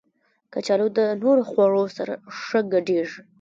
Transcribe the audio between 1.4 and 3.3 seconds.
خوړو سره ښه ګډېږي